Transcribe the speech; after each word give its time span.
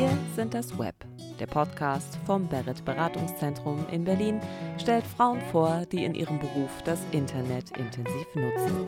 Wir 0.00 0.16
sind 0.34 0.54
das 0.54 0.78
Web. 0.78 0.94
Der 1.38 1.46
Podcast 1.46 2.18
vom 2.24 2.48
Barrett 2.48 2.82
Beratungszentrum 2.86 3.84
in 3.92 4.02
Berlin 4.02 4.40
stellt 4.78 5.04
Frauen 5.04 5.42
vor, 5.52 5.84
die 5.92 6.06
in 6.06 6.14
ihrem 6.14 6.38
Beruf 6.38 6.70
das 6.86 7.00
Internet 7.12 7.76
intensiv 7.76 8.26
nutzen. 8.34 8.86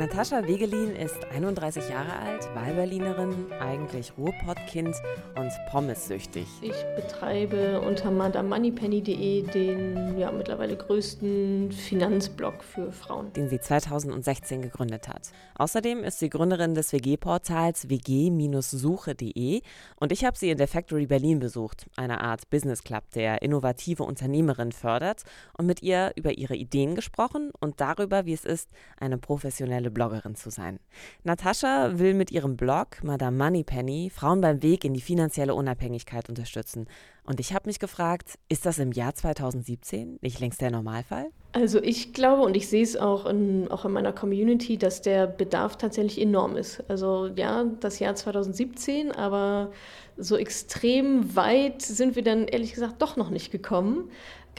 Natascha 0.00 0.46
Wegelin 0.46 0.96
ist 0.96 1.26
31 1.30 1.90
Jahre 1.90 2.16
alt, 2.16 2.48
Wahlberlinerin, 2.54 3.52
eigentlich 3.60 4.14
Ruhrpottkind 4.16 4.96
und 5.36 5.52
pommessüchtig. 5.70 6.46
Ich 6.62 6.72
betreibe 6.96 7.82
unter 7.82 8.10
madamoneypenny.de 8.10 9.42
den 9.42 10.18
ja, 10.18 10.32
mittlerweile 10.32 10.74
größten 10.78 11.70
Finanzblog 11.70 12.64
für 12.64 12.92
Frauen. 12.92 13.30
Den 13.34 13.50
sie 13.50 13.60
2016 13.60 14.62
gegründet 14.62 15.06
hat. 15.06 15.32
Außerdem 15.56 16.02
ist 16.02 16.18
sie 16.18 16.30
Gründerin 16.30 16.74
des 16.74 16.94
WG-Portals 16.94 17.90
wg-suche.de 17.90 19.60
und 19.96 20.12
ich 20.12 20.24
habe 20.24 20.38
sie 20.38 20.48
in 20.48 20.56
der 20.56 20.68
Factory 20.68 21.04
Berlin 21.04 21.40
besucht, 21.40 21.90
einer 21.96 22.22
Art 22.22 22.48
Business 22.48 22.82
Club, 22.84 23.04
der 23.14 23.42
innovative 23.42 24.04
Unternehmerinnen 24.04 24.72
fördert 24.72 25.24
und 25.58 25.66
mit 25.66 25.82
ihr 25.82 26.12
über 26.16 26.38
ihre 26.38 26.56
Ideen 26.56 26.94
gesprochen 26.94 27.50
und 27.60 27.82
darüber, 27.82 28.24
wie 28.24 28.32
es 28.32 28.46
ist, 28.46 28.70
eine 28.98 29.18
professionelle 29.18 29.89
professionelle 29.90 30.10
Bloggerin 30.10 30.34
zu 30.34 30.50
sein. 30.50 30.78
Natascha 31.24 31.98
will 31.98 32.14
mit 32.14 32.30
ihrem 32.30 32.56
Blog 32.56 33.02
Madame 33.02 33.36
Moneypenny 33.36 34.10
Frauen 34.10 34.40
beim 34.40 34.62
Weg 34.62 34.84
in 34.84 34.94
die 34.94 35.00
finanzielle 35.00 35.54
Unabhängigkeit 35.54 36.28
unterstützen. 36.28 36.86
Und 37.24 37.38
ich 37.38 37.52
habe 37.52 37.68
mich 37.68 37.78
gefragt, 37.78 38.38
ist 38.48 38.66
das 38.66 38.78
im 38.78 38.92
Jahr 38.92 39.14
2017 39.14 40.18
nicht 40.20 40.40
längst 40.40 40.60
der 40.60 40.70
Normalfall? 40.70 41.26
Also 41.52 41.82
ich 41.82 42.12
glaube 42.12 42.42
und 42.42 42.56
ich 42.56 42.68
sehe 42.68 42.82
es 42.82 42.96
auch 42.96 43.26
in, 43.26 43.68
auch 43.70 43.84
in 43.84 43.92
meiner 43.92 44.12
Community, 44.12 44.78
dass 44.78 45.02
der 45.02 45.26
Bedarf 45.26 45.76
tatsächlich 45.76 46.20
enorm 46.20 46.56
ist. 46.56 46.82
Also 46.88 47.28
ja, 47.36 47.64
das 47.80 47.98
Jahr 47.98 48.14
2017, 48.14 49.12
aber 49.12 49.72
so 50.16 50.36
extrem 50.36 51.34
weit 51.36 51.82
sind 51.82 52.14
wir 52.14 52.22
dann 52.22 52.46
ehrlich 52.46 52.72
gesagt 52.72 53.02
doch 53.02 53.16
noch 53.16 53.30
nicht 53.30 53.50
gekommen 53.50 54.10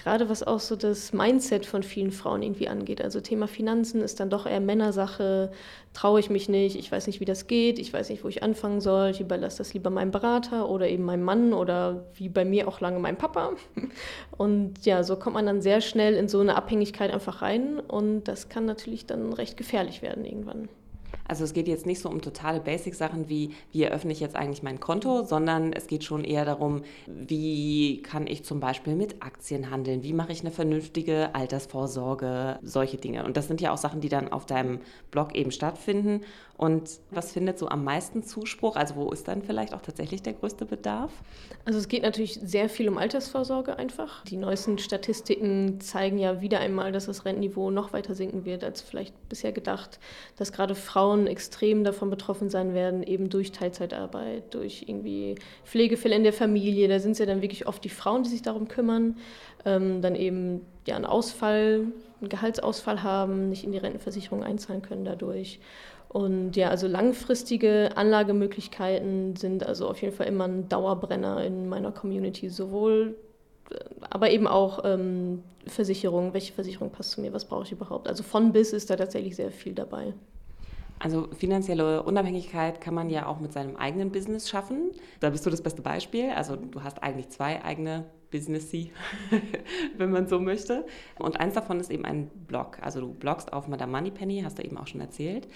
gerade 0.01 0.29
was 0.29 0.43
auch 0.43 0.59
so 0.59 0.75
das 0.75 1.13
Mindset 1.13 1.65
von 1.65 1.83
vielen 1.83 2.11
Frauen 2.11 2.41
irgendwie 2.41 2.67
angeht. 2.67 3.01
Also 3.01 3.21
Thema 3.21 3.47
Finanzen 3.47 4.01
ist 4.01 4.19
dann 4.19 4.29
doch 4.29 4.45
eher 4.45 4.59
Männersache, 4.59 5.51
traue 5.93 6.19
ich 6.19 6.29
mich 6.29 6.49
nicht, 6.49 6.75
ich 6.75 6.91
weiß 6.91 7.07
nicht, 7.07 7.19
wie 7.19 7.25
das 7.25 7.47
geht, 7.47 7.79
ich 7.79 7.93
weiß 7.93 8.09
nicht, 8.09 8.23
wo 8.23 8.27
ich 8.27 8.43
anfangen 8.43 8.81
soll, 8.81 9.09
ich 9.09 9.21
überlasse 9.21 9.59
das 9.59 9.73
lieber 9.73 9.89
meinem 9.89 10.11
Berater 10.11 10.69
oder 10.69 10.87
eben 10.87 11.03
meinem 11.03 11.23
Mann 11.23 11.53
oder 11.53 12.05
wie 12.15 12.29
bei 12.29 12.45
mir 12.45 12.67
auch 12.67 12.79
lange 12.79 12.99
meinem 12.99 13.17
Papa. 13.17 13.51
Und 14.37 14.85
ja, 14.85 15.03
so 15.03 15.15
kommt 15.15 15.35
man 15.35 15.45
dann 15.45 15.61
sehr 15.61 15.81
schnell 15.81 16.15
in 16.15 16.27
so 16.27 16.39
eine 16.39 16.55
Abhängigkeit 16.55 17.11
einfach 17.11 17.41
rein 17.41 17.79
und 17.79 18.23
das 18.23 18.49
kann 18.49 18.65
natürlich 18.65 19.05
dann 19.05 19.33
recht 19.33 19.55
gefährlich 19.57 20.01
werden 20.01 20.25
irgendwann. 20.25 20.69
Also 21.31 21.45
es 21.45 21.53
geht 21.53 21.69
jetzt 21.69 21.85
nicht 21.85 22.01
so 22.01 22.09
um 22.09 22.21
totale 22.21 22.59
Basic-Sachen 22.59 23.29
wie, 23.29 23.55
wie 23.71 23.83
eröffne 23.83 24.11
ich 24.11 24.19
jetzt 24.19 24.35
eigentlich 24.35 24.63
mein 24.63 24.81
Konto, 24.81 25.23
sondern 25.23 25.71
es 25.71 25.87
geht 25.87 26.03
schon 26.03 26.25
eher 26.25 26.43
darum, 26.43 26.81
wie 27.07 28.01
kann 28.01 28.27
ich 28.27 28.43
zum 28.43 28.59
Beispiel 28.59 28.95
mit 28.95 29.23
Aktien 29.23 29.71
handeln, 29.71 30.03
wie 30.03 30.11
mache 30.11 30.33
ich 30.33 30.41
eine 30.41 30.51
vernünftige 30.51 31.33
Altersvorsorge, 31.33 32.59
solche 32.63 32.97
Dinge. 32.97 33.23
Und 33.23 33.37
das 33.37 33.47
sind 33.47 33.61
ja 33.61 33.71
auch 33.71 33.77
Sachen, 33.77 34.01
die 34.01 34.09
dann 34.09 34.29
auf 34.29 34.45
deinem 34.45 34.81
Blog 35.09 35.33
eben 35.33 35.51
stattfinden. 35.51 36.25
Und 36.57 36.99
was 37.09 37.31
findet 37.31 37.57
so 37.57 37.69
am 37.69 37.83
meisten 37.83 38.21
Zuspruch? 38.21 38.75
Also 38.75 38.95
wo 38.95 39.09
ist 39.09 39.27
dann 39.27 39.41
vielleicht 39.41 39.73
auch 39.73 39.81
tatsächlich 39.81 40.21
der 40.21 40.33
größte 40.33 40.65
Bedarf? 40.65 41.11
Also 41.65 41.79
es 41.79 41.87
geht 41.87 42.03
natürlich 42.03 42.39
sehr 42.43 42.69
viel 42.69 42.87
um 42.87 42.99
Altersvorsorge 42.99 43.77
einfach. 43.77 44.23
Die 44.25 44.37
neuesten 44.37 44.77
Statistiken 44.77 45.79
zeigen 45.79 46.19
ja 46.19 46.39
wieder 46.39 46.59
einmal, 46.59 46.91
dass 46.91 47.07
das 47.07 47.25
Rentenniveau 47.25 47.71
noch 47.71 47.93
weiter 47.93 48.13
sinken 48.13 48.45
wird 48.45 48.63
als 48.63 48.81
vielleicht 48.81 49.15
bisher 49.27 49.53
gedacht, 49.53 49.99
dass 50.37 50.51
gerade 50.51 50.75
Frauen 50.75 51.20
extrem 51.27 51.83
davon 51.83 52.09
betroffen 52.09 52.49
sein 52.49 52.73
werden, 52.73 53.03
eben 53.03 53.29
durch 53.29 53.51
Teilzeitarbeit, 53.51 54.53
durch 54.53 54.85
irgendwie 54.87 55.35
Pflegefälle 55.63 56.15
in 56.15 56.23
der 56.23 56.33
Familie. 56.33 56.87
Da 56.87 56.99
sind 56.99 57.13
es 57.13 57.19
ja 57.19 57.25
dann 57.25 57.41
wirklich 57.41 57.67
oft 57.67 57.83
die 57.83 57.89
Frauen, 57.89 58.23
die 58.23 58.29
sich 58.29 58.41
darum 58.41 58.67
kümmern. 58.67 59.17
Ähm, 59.65 60.01
dann 60.01 60.15
eben 60.15 60.61
ja 60.87 60.95
einen 60.95 61.05
Ausfall, 61.05 61.87
einen 62.19 62.29
Gehaltsausfall 62.29 63.03
haben, 63.03 63.49
nicht 63.49 63.63
in 63.63 63.71
die 63.71 63.77
Rentenversicherung 63.77 64.43
einzahlen 64.43 64.81
können 64.81 65.05
dadurch. 65.05 65.59
Und 66.09 66.57
ja, 66.57 66.69
also 66.69 66.87
langfristige 66.87 67.91
Anlagemöglichkeiten 67.95 69.37
sind 69.37 69.65
also 69.65 69.87
auf 69.87 70.01
jeden 70.01 70.13
Fall 70.13 70.27
immer 70.27 70.45
ein 70.45 70.67
Dauerbrenner 70.67 71.41
in 71.45 71.69
meiner 71.69 71.93
Community, 71.93 72.49
sowohl 72.49 73.15
äh, 73.69 73.75
aber 74.09 74.29
eben 74.29 74.45
auch 74.45 74.83
ähm, 74.83 75.41
Versicherung, 75.67 76.33
welche 76.33 76.51
Versicherung 76.51 76.89
passt 76.89 77.11
zu 77.11 77.21
mir, 77.21 77.31
was 77.31 77.45
brauche 77.45 77.63
ich 77.63 77.71
überhaupt. 77.71 78.09
Also 78.09 78.23
von 78.23 78.51
bis 78.51 78.73
ist 78.73 78.89
da 78.89 78.97
tatsächlich 78.97 79.37
sehr 79.37 79.51
viel 79.51 79.73
dabei. 79.73 80.13
Also 81.03 81.27
finanzielle 81.35 82.03
Unabhängigkeit 82.03 82.79
kann 82.79 82.93
man 82.93 83.09
ja 83.09 83.25
auch 83.25 83.39
mit 83.39 83.51
seinem 83.53 83.75
eigenen 83.75 84.11
Business 84.11 84.47
schaffen. 84.47 84.91
Da 85.19 85.31
bist 85.31 85.43
du 85.45 85.49
das 85.49 85.63
beste 85.63 85.81
Beispiel. 85.81 86.29
Also 86.29 86.55
du 86.55 86.83
hast 86.83 87.01
eigentlich 87.01 87.29
zwei 87.29 87.63
eigene 87.63 88.05
Businessy, 88.29 88.91
wenn 89.97 90.11
man 90.11 90.27
so 90.27 90.39
möchte. 90.39 90.85
Und 91.17 91.39
eins 91.39 91.55
davon 91.55 91.79
ist 91.79 91.89
eben 91.89 92.05
ein 92.05 92.27
Blog. 92.47 92.77
Also 92.81 93.01
du 93.01 93.13
bloggst 93.15 93.51
auf 93.51 93.67
Madame 93.67 93.91
Moneypenny, 93.93 94.41
hast 94.43 94.59
du 94.59 94.63
eben 94.63 94.77
auch 94.77 94.85
schon 94.85 95.01
erzählt. 95.01 95.47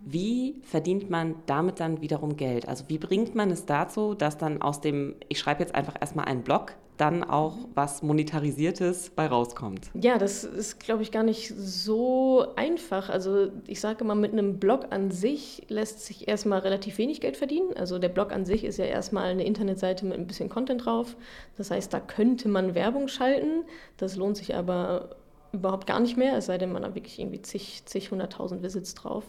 Wie 0.00 0.60
verdient 0.62 1.10
man 1.10 1.34
damit 1.46 1.80
dann 1.80 2.00
wiederum 2.00 2.36
Geld? 2.36 2.68
Also 2.68 2.84
wie 2.88 2.98
bringt 2.98 3.34
man 3.34 3.50
es 3.50 3.66
dazu, 3.66 4.14
dass 4.14 4.38
dann 4.38 4.62
aus 4.62 4.80
dem, 4.80 5.16
ich 5.28 5.38
schreibe 5.38 5.62
jetzt 5.62 5.74
einfach 5.74 5.94
erstmal 6.00 6.26
einen 6.26 6.42
Blog, 6.42 6.74
dann 6.96 7.24
auch 7.24 7.56
was 7.74 8.02
Monetarisiertes 8.02 9.10
bei 9.10 9.26
rauskommt? 9.26 9.90
Ja, 9.94 10.16
das 10.18 10.44
ist, 10.44 10.80
glaube 10.80 11.02
ich, 11.02 11.12
gar 11.12 11.22
nicht 11.22 11.52
so 11.56 12.46
einfach. 12.56 13.10
Also 13.10 13.48
ich 13.66 13.80
sage 13.80 14.04
mal, 14.04 14.14
mit 14.14 14.32
einem 14.32 14.58
Blog 14.58 14.86
an 14.90 15.10
sich 15.10 15.64
lässt 15.68 16.04
sich 16.06 16.28
erstmal 16.28 16.60
relativ 16.60 16.98
wenig 16.98 17.20
Geld 17.20 17.36
verdienen. 17.36 17.76
Also 17.76 17.98
der 17.98 18.08
Blog 18.08 18.32
an 18.32 18.44
sich 18.44 18.64
ist 18.64 18.78
ja 18.78 18.86
erstmal 18.86 19.24
eine 19.24 19.44
Internetseite 19.44 20.06
mit 20.06 20.18
ein 20.18 20.26
bisschen 20.26 20.48
Content 20.48 20.86
drauf. 20.86 21.16
Das 21.56 21.70
heißt, 21.70 21.92
da 21.92 22.00
könnte 22.00 22.48
man 22.48 22.74
Werbung 22.74 23.08
schalten. 23.08 23.64
Das 23.96 24.16
lohnt 24.16 24.36
sich 24.36 24.54
aber 24.54 25.16
überhaupt 25.52 25.86
gar 25.86 26.00
nicht 26.00 26.16
mehr, 26.16 26.36
es 26.36 26.46
sei 26.46 26.58
denn, 26.58 26.72
man 26.72 26.84
hat 26.84 26.94
wirklich 26.94 27.18
irgendwie 27.18 27.40
zig, 27.42 27.82
zig 27.86 28.10
hunderttausend 28.10 28.62
Visits 28.62 28.94
drauf. 28.94 29.24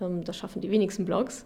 Ähm, 0.00 0.24
das 0.24 0.36
schaffen 0.36 0.60
die 0.60 0.70
wenigsten 0.70 1.04
Blogs. 1.04 1.44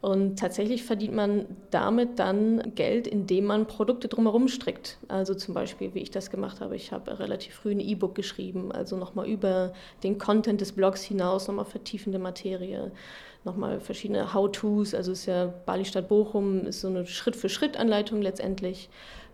Und 0.00 0.38
tatsächlich 0.38 0.84
verdient 0.84 1.14
man 1.14 1.46
damit 1.70 2.20
dann 2.20 2.74
Geld, 2.76 3.08
indem 3.08 3.46
man 3.46 3.66
Produkte 3.66 4.06
drumherum 4.06 4.46
strickt. 4.46 4.96
Also 5.08 5.34
zum 5.34 5.54
Beispiel, 5.54 5.92
wie 5.94 5.98
ich 5.98 6.12
das 6.12 6.30
gemacht 6.30 6.60
habe. 6.60 6.76
Ich 6.76 6.92
habe 6.92 7.18
relativ 7.18 7.54
früh 7.54 7.72
ein 7.72 7.80
E-Book 7.80 8.14
geschrieben, 8.14 8.70
also 8.70 8.96
nochmal 8.96 9.26
über 9.26 9.72
den 10.04 10.18
Content 10.18 10.60
des 10.60 10.70
Blogs 10.72 11.02
hinaus, 11.02 11.48
nochmal 11.48 11.64
vertiefende 11.64 12.20
Materie, 12.20 12.92
nochmal 13.44 13.80
verschiedene 13.80 14.32
How-Tos. 14.32 14.94
Also 14.94 15.10
ist 15.10 15.26
ja 15.26 15.46
Bali 15.66 15.84
Stadt 15.84 16.08
Bochum, 16.08 16.66
ist 16.66 16.82
so 16.82 16.88
eine 16.88 17.04
Schritt-für-Schritt-Anleitung 17.04 18.22
letztendlich 18.22 18.90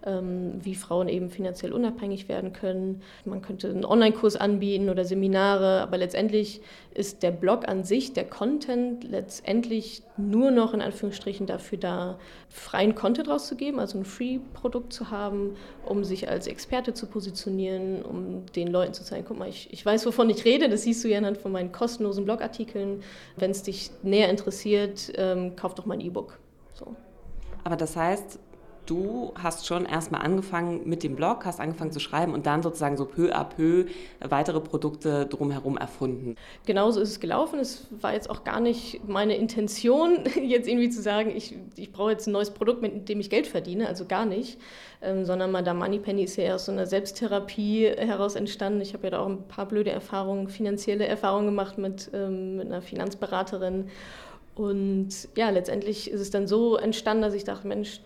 wie 0.06 0.74
Frauen 0.74 1.08
eben 1.08 1.30
finanziell 1.30 1.72
unabhängig 1.72 2.28
werden 2.28 2.52
können. 2.52 3.02
Man 3.24 3.40
könnte 3.40 3.70
einen 3.70 3.84
Online-Kurs 3.84 4.36
anbieten 4.36 4.90
oder 4.90 5.04
Seminare, 5.04 5.80
aber 5.80 5.96
letztendlich 5.96 6.60
ist 6.92 7.22
der 7.22 7.30
Blog 7.30 7.66
an 7.66 7.84
sich, 7.84 8.12
der 8.12 8.24
Content 8.24 9.04
letztendlich 9.04 10.02
nur 10.16 10.50
noch 10.50 10.74
in 10.74 10.80
Anführungsstrichen 10.80 11.46
dafür 11.46 11.78
da, 11.78 12.18
freien 12.48 12.94
Content 12.94 13.28
rauszugeben, 13.28 13.80
also 13.80 13.98
ein 13.98 14.04
Free-Produkt 14.04 14.92
zu 14.92 15.10
haben, 15.10 15.56
um 15.84 16.04
sich 16.04 16.28
als 16.28 16.46
Experte 16.46 16.94
zu 16.94 17.06
positionieren, 17.06 18.02
um 18.02 18.46
den 18.54 18.68
Leuten 18.68 18.94
zu 18.94 19.04
zeigen, 19.04 19.24
guck 19.26 19.38
mal, 19.38 19.48
ich, 19.48 19.72
ich 19.72 19.84
weiß, 19.84 20.06
wovon 20.06 20.30
ich 20.30 20.44
rede, 20.44 20.68
das 20.68 20.82
siehst 20.82 21.02
du 21.02 21.08
ja 21.08 21.18
anhand 21.18 21.38
von 21.38 21.50
meinen 21.50 21.72
kostenlosen 21.72 22.24
Blogartikeln. 22.24 23.02
Wenn 23.36 23.50
es 23.50 23.62
dich 23.62 23.90
näher 24.02 24.28
interessiert, 24.28 25.12
ähm, 25.16 25.56
kauf 25.56 25.74
doch 25.74 25.86
mein 25.86 26.00
E-Book. 26.00 26.38
So. 26.74 26.94
Aber 27.64 27.76
das 27.76 27.96
heißt, 27.96 28.38
du 28.86 29.32
hast 29.34 29.66
schon 29.66 29.86
erstmal 29.86 30.22
angefangen 30.22 30.88
mit 30.88 31.02
dem 31.02 31.16
Blog, 31.16 31.44
hast 31.44 31.60
angefangen 31.60 31.92
zu 31.92 32.00
schreiben 32.00 32.34
und 32.34 32.46
dann 32.46 32.62
sozusagen 32.62 32.96
so 32.96 33.04
peu 33.04 33.34
à 33.34 33.44
peu 33.44 33.86
weitere 34.20 34.60
Produkte 34.60 35.26
drumherum 35.26 35.76
erfunden. 35.76 36.36
Genauso 36.66 37.00
ist 37.00 37.10
es 37.10 37.20
gelaufen. 37.20 37.58
Es 37.58 37.86
war 37.90 38.12
jetzt 38.12 38.30
auch 38.30 38.44
gar 38.44 38.60
nicht 38.60 39.06
meine 39.08 39.36
Intention, 39.36 40.18
jetzt 40.42 40.68
irgendwie 40.68 40.90
zu 40.90 41.02
sagen, 41.02 41.32
ich, 41.34 41.54
ich 41.76 41.92
brauche 41.92 42.10
jetzt 42.10 42.26
ein 42.26 42.32
neues 42.32 42.50
Produkt, 42.50 42.82
mit 42.82 43.08
dem 43.08 43.20
ich 43.20 43.30
Geld 43.30 43.46
verdiene, 43.46 43.88
also 43.88 44.04
gar 44.04 44.26
nicht. 44.26 44.58
Ähm, 45.02 45.24
sondern 45.24 45.50
Madame 45.50 45.80
Moneypenny 45.80 46.24
ist 46.24 46.36
ja 46.36 46.54
aus 46.54 46.66
so 46.66 46.72
einer 46.72 46.86
Selbsttherapie 46.86 47.88
heraus 47.96 48.36
entstanden. 48.36 48.80
Ich 48.80 48.94
habe 48.94 49.04
ja 49.04 49.10
da 49.10 49.20
auch 49.20 49.28
ein 49.28 49.46
paar 49.48 49.66
blöde 49.66 49.90
Erfahrungen, 49.90 50.48
finanzielle 50.48 51.06
Erfahrungen 51.06 51.46
gemacht 51.46 51.78
mit, 51.78 52.10
ähm, 52.14 52.56
mit 52.56 52.66
einer 52.66 52.80
Finanzberaterin. 52.80 53.90
Und 54.54 55.08
ja, 55.36 55.50
letztendlich 55.50 56.10
ist 56.10 56.20
es 56.20 56.30
dann 56.30 56.46
so 56.46 56.76
entstanden, 56.76 57.22
dass 57.22 57.34
ich 57.34 57.44
dachte, 57.44 57.66
Mensch, 57.66 58.00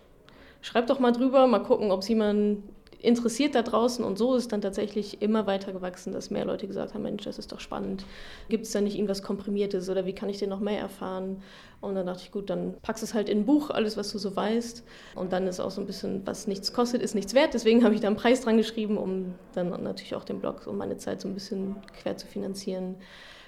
schreib 0.61 0.87
doch 0.87 0.99
mal 0.99 1.11
drüber, 1.11 1.47
mal 1.47 1.59
gucken, 1.59 1.91
ob 1.91 2.01
es 2.01 2.07
jemand 2.07 2.63
interessiert 3.01 3.55
da 3.55 3.61
draußen. 3.61 4.03
Und 4.03 4.17
so 4.17 4.35
ist 4.35 4.51
dann 4.51 4.61
tatsächlich 4.61 5.21
immer 5.21 5.47
weiter 5.47 5.71
gewachsen, 5.71 6.13
dass 6.13 6.29
mehr 6.29 6.45
Leute 6.45 6.67
gesagt 6.67 6.93
haben, 6.93 7.03
Mensch, 7.03 7.23
das 7.23 7.39
ist 7.39 7.51
doch 7.51 7.59
spannend. 7.59 8.05
Gibt 8.49 8.65
es 8.65 8.71
da 8.71 8.81
nicht 8.81 8.95
irgendwas 8.95 9.23
Komprimiertes 9.23 9.89
oder 9.89 10.05
wie 10.05 10.13
kann 10.13 10.29
ich 10.29 10.37
denn 10.37 10.49
noch 10.49 10.59
mehr 10.59 10.79
erfahren? 10.79 11.41
Und 11.81 11.95
dann 11.95 12.05
dachte 12.05 12.23
ich, 12.23 12.31
gut, 12.31 12.49
dann 12.49 12.75
packst 12.81 13.03
es 13.03 13.13
halt 13.13 13.29
in 13.29 13.39
ein 13.39 13.45
Buch, 13.45 13.69
alles, 13.69 13.95
was 13.95 14.11
du 14.11 14.17
so 14.17 14.35
weißt. 14.35 14.83
Und 15.15 15.31
dann 15.31 15.47
ist 15.47 15.61
auch 15.61 15.71
so 15.71 15.79
ein 15.79 15.87
bisschen, 15.87 16.27
was 16.27 16.45
nichts 16.47 16.73
kostet, 16.73 17.01
ist 17.01 17.15
nichts 17.15 17.33
wert. 17.33 17.53
Deswegen 17.53 17.85
habe 17.85 17.95
ich 17.95 18.01
da 18.01 18.07
einen 18.07 18.17
Preis 18.17 18.41
dran 18.41 18.57
geschrieben, 18.57 18.97
um 18.97 19.35
dann 19.53 19.69
natürlich 19.81 20.15
auch 20.15 20.25
den 20.25 20.39
Blog 20.39 20.67
und 20.67 20.77
meine 20.77 20.97
Zeit 20.97 21.21
so 21.21 21.29
ein 21.29 21.33
bisschen 21.33 21.77
quer 22.01 22.17
zu 22.17 22.27
finanzieren. 22.27 22.95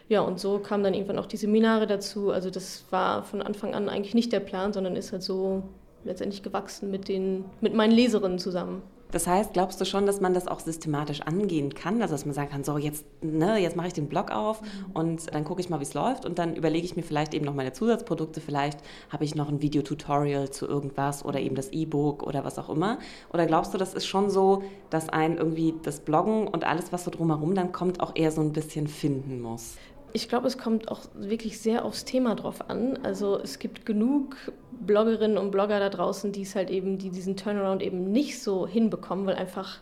Ja, 0.07 0.21
und 0.21 0.39
so 0.39 0.59
kamen 0.59 0.83
dann 0.83 0.93
irgendwann 0.93 1.19
auch 1.19 1.25
die 1.25 1.37
Seminare 1.37 1.87
dazu. 1.87 2.31
Also 2.31 2.49
das 2.49 2.85
war 2.89 3.23
von 3.23 3.41
Anfang 3.41 3.73
an 3.73 3.89
eigentlich 3.89 4.15
nicht 4.15 4.31
der 4.31 4.39
Plan, 4.41 4.71
sondern 4.73 4.95
ist 4.95 5.11
halt 5.11 5.23
so 5.23 5.63
letztendlich 6.03 6.44
gewachsen 6.44 6.92
mit, 6.92 7.07
den, 7.07 7.45
mit 7.62 7.74
meinen 7.74 7.92
Leserinnen 7.92 8.39
zusammen. 8.39 8.81
Das 9.12 9.27
heißt, 9.27 9.51
glaubst 9.51 9.80
du 9.81 9.86
schon, 9.86 10.06
dass 10.06 10.21
man 10.21 10.33
das 10.33 10.48
auch 10.48 10.62
systematisch 10.62 11.21
angehen 11.21 11.74
kann? 11.74 12.01
Also, 12.01 12.13
dass 12.13 12.25
man 12.25 12.33
sagen 12.33 12.50
kann, 12.50 12.63
so, 12.63 12.77
jetzt, 12.77 13.06
ne, 13.21 13.57
jetzt 13.57 13.75
mache 13.75 13.88
ich 13.88 13.94
den 13.94 14.07
Blog 14.07 14.31
auf 14.31 14.62
mhm. 14.62 14.68
und 14.94 15.33
dann 15.33 15.44
gucke 15.44 15.59
ich 15.59 15.69
mal, 15.69 15.80
wie 15.80 15.83
es 15.83 15.94
läuft 15.94 16.25
und 16.25 16.39
dann 16.39 16.56
überlege 16.56 16.86
ich 16.86 16.95
mir 16.95 17.03
vielleicht 17.03 17.33
eben 17.33 17.45
noch 17.45 17.53
meine 17.53 17.74
Zusatzprodukte. 17.74 18.39
Vielleicht 18.39 18.80
habe 19.09 19.25
ich 19.25 19.36
noch 19.36 19.50
ein 19.50 19.62
Videotutorial 19.62 20.50
zu 20.50 20.65
irgendwas 20.65 21.25
oder 21.25 21.39
eben 21.42 21.56
das 21.56 21.69
E-Book 21.71 22.24
oder 22.24 22.45
was 22.45 22.57
auch 22.57 22.69
immer. 22.69 23.00
Oder 23.33 23.45
glaubst 23.45 23.74
du, 23.74 23.77
das 23.77 23.94
ist 23.94 24.06
schon 24.06 24.30
so, 24.30 24.63
dass 24.89 25.09
ein 25.09 25.38
irgendwie 25.38 25.74
das 25.83 26.00
Bloggen 26.00 26.47
und 26.47 26.63
alles, 26.63 26.94
was 26.94 27.04
so 27.04 27.12
drumherum 27.12 27.54
dann 27.54 27.74
kommt, 27.74 28.00
auch 28.00 28.15
eher 28.15 28.31
so 28.31 28.42
ein 28.42 28.54
bisschen 28.54 28.88
finden 28.88 29.42
muss? 29.42 29.75
Ich 30.13 30.27
glaube, 30.27 30.47
es 30.47 30.57
kommt 30.57 30.89
auch 30.89 31.01
wirklich 31.13 31.59
sehr 31.59 31.85
aufs 31.85 32.05
Thema 32.05 32.35
drauf 32.35 32.69
an. 32.69 32.99
Also 33.03 33.39
es 33.39 33.59
gibt 33.59 33.85
genug 33.85 34.35
Bloggerinnen 34.71 35.37
und 35.37 35.51
Blogger 35.51 35.79
da 35.79 35.89
draußen, 35.89 36.31
die 36.31 36.41
es 36.41 36.55
halt 36.55 36.69
eben, 36.69 36.97
die 36.97 37.09
diesen 37.09 37.37
Turnaround 37.37 37.81
eben 37.81 38.11
nicht 38.11 38.41
so 38.41 38.67
hinbekommen, 38.67 39.25
weil 39.25 39.35
einfach 39.35 39.79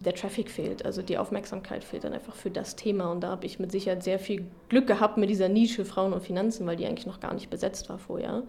der 0.00 0.14
Traffic 0.14 0.48
fehlt, 0.48 0.84
also 0.84 1.02
die 1.02 1.18
Aufmerksamkeit 1.18 1.82
fehlt 1.82 2.04
dann 2.04 2.12
einfach 2.12 2.34
für 2.34 2.50
das 2.50 2.76
Thema. 2.76 3.10
Und 3.10 3.22
da 3.22 3.30
habe 3.30 3.46
ich 3.46 3.58
mit 3.58 3.72
Sicherheit 3.72 4.04
sehr 4.04 4.18
viel 4.18 4.44
Glück 4.68 4.86
gehabt 4.86 5.16
mit 5.16 5.28
dieser 5.28 5.48
Nische 5.48 5.84
Frauen 5.84 6.12
und 6.12 6.22
Finanzen, 6.22 6.66
weil 6.66 6.76
die 6.76 6.86
eigentlich 6.86 7.06
noch 7.06 7.20
gar 7.20 7.34
nicht 7.34 7.50
besetzt 7.50 7.88
war 7.88 7.98
vorher. 7.98 8.44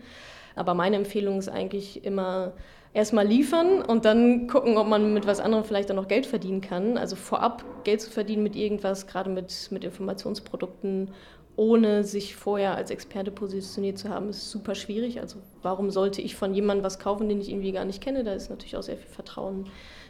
Aber 0.60 0.74
meine 0.74 0.98
Empfehlung 0.98 1.40
ist 1.40 1.50
eigentlich 1.50 2.04
immer 2.06 2.54
erstmal 2.94 3.26
liefern 3.26 3.82
und 3.82 4.06
dann 4.06 4.48
gucken, 4.48 4.78
ob 4.78 4.88
man 4.88 5.14
mit 5.14 5.28
was 5.28 5.40
anderem 5.40 5.64
vielleicht 5.64 5.90
dann 5.90 5.96
noch 5.96 6.08
Geld 6.08 6.26
verdienen 6.26 6.62
kann. 6.62 6.98
Also 6.98 7.16
vorab 7.16 7.64
Geld 7.84 8.02
zu 8.02 8.10
verdienen 8.10 8.44
mit 8.44 8.56
irgendwas, 8.56 9.08
gerade 9.08 9.30
mit, 9.30 9.70
mit 9.72 9.84
Informationsprodukten, 9.84 11.12
ohne 11.56 12.04
sich 12.04 12.36
vorher 12.36 12.76
als 12.76 12.90
Experte 12.90 13.32
positioniert 13.32 13.98
zu 13.98 14.10
haben, 14.10 14.30
ist 14.30 14.50
super 14.50 14.76
schwierig. 14.76 15.20
Also 15.20 15.40
warum 15.62 15.92
sollte 15.92 16.22
ich 16.22 16.36
von 16.36 16.54
jemandem 16.54 16.86
was 16.86 17.00
kaufen, 17.00 17.30
den 17.30 17.42
ich 17.42 17.50
irgendwie 17.50 17.72
gar 17.72 17.86
nicht 17.86 18.02
kenne? 18.02 18.24
Da 18.24 18.34
ist 18.34 18.50
natürlich 18.50 18.78
auch 18.78 18.84
sehr 18.84 18.98
viel 18.98 19.10
Vertrauen 19.10 19.66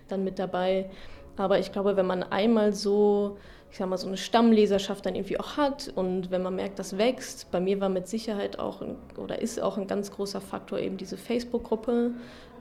dann 0.08 0.24
mit 0.24 0.40
dabei. 0.40 0.90
Aber 1.38 1.58
ich 1.60 1.72
glaube, 1.72 1.96
wenn 1.96 2.06
man 2.06 2.24
einmal 2.24 2.74
so, 2.74 3.38
ich 3.72 3.78
sag 3.78 3.88
mal, 3.88 3.98
so 3.98 4.08
eine 4.08 4.18
Stammleserschaft 4.18 5.06
dann 5.06 5.16
irgendwie 5.16 5.40
auch 5.40 5.58
hat. 5.58 5.92
Und 5.96 6.32
wenn 6.32 6.42
man 6.42 6.56
merkt, 6.56 6.80
das 6.80 6.98
wächst, 6.98 7.52
bei 7.52 7.60
mir 7.60 7.80
war 7.80 7.90
mit 7.90 8.08
Sicherheit 8.08 8.58
auch 8.58 8.82
ein, 8.82 8.96
oder 9.18 9.42
ist 9.42 9.62
auch 9.62 9.78
ein 9.78 9.88
ganz 9.88 10.12
großer 10.12 10.42
Faktor 10.42 10.80
eben 10.80 10.98
diese 10.98 11.18
Facebook-Gruppe, 11.18 12.12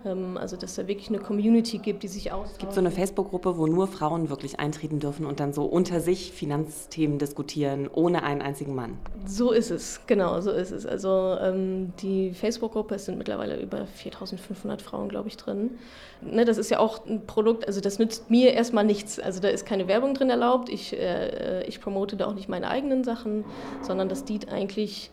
also, 0.04 0.56
dass 0.56 0.74
da 0.76 0.86
wirklich 0.86 1.08
eine 1.08 1.18
Community 1.18 1.78
gibt, 1.78 2.02
die 2.02 2.08
sich 2.08 2.32
austauscht. 2.32 2.52
Es 2.52 2.58
gibt 2.58 2.72
so 2.72 2.80
eine 2.80 2.90
Facebook-Gruppe, 2.90 3.56
wo 3.58 3.66
nur 3.66 3.88
Frauen 3.88 4.30
wirklich 4.30 4.60
eintreten 4.60 5.00
dürfen 5.00 5.26
und 5.26 5.40
dann 5.40 5.52
so 5.52 5.64
unter 5.64 6.00
sich 6.00 6.32
Finanzthemen 6.32 7.18
diskutieren, 7.18 7.88
ohne 7.92 8.22
einen 8.22 8.40
einzigen 8.40 8.74
Mann. 8.74 8.98
So 9.26 9.52
ist 9.52 9.70
es, 9.70 10.00
genau, 10.06 10.40
so 10.40 10.50
ist 10.50 10.70
es. 10.70 10.86
Also, 10.86 11.36
ähm, 11.40 11.92
die 12.00 12.32
Facebook-Gruppe, 12.32 12.94
es 12.94 13.06
sind 13.06 13.18
mittlerweile 13.18 13.60
über 13.60 13.86
4500 13.86 14.82
Frauen, 14.82 15.08
glaube 15.08 15.28
ich, 15.28 15.36
drin. 15.36 15.78
Ne, 16.20 16.44
das 16.44 16.58
ist 16.58 16.70
ja 16.70 16.78
auch 16.78 17.06
ein 17.06 17.26
Produkt, 17.26 17.66
also 17.66 17.80
das 17.80 17.98
nützt 17.98 18.30
mir 18.30 18.52
erstmal 18.52 18.84
nichts. 18.84 19.18
Also, 19.18 19.40
da 19.40 19.48
ist 19.48 19.66
keine 19.66 19.88
Werbung 19.88 20.14
drin 20.14 20.30
erlaubt. 20.30 20.68
Ich, 20.68 20.98
äh, 20.98 21.64
ich 21.64 21.80
promote 21.80 22.16
da 22.16 22.26
auch 22.26 22.34
nicht 22.34 22.48
meine 22.48 22.68
eigenen 22.68 23.04
Sachen, 23.04 23.44
sondern 23.82 24.08
das 24.08 24.24
dient 24.24 24.48
eigentlich 24.50 25.10